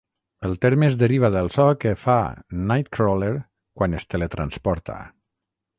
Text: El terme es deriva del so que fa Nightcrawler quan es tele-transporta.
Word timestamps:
El 0.47 0.55
terme 0.65 0.87
es 0.91 0.95
deriva 1.01 1.29
del 1.35 1.51
so 1.57 1.67
que 1.85 1.93
fa 2.05 2.17
Nightcrawler 2.71 3.31
quan 3.81 3.99
es 4.01 4.13
tele-transporta. 4.15 4.99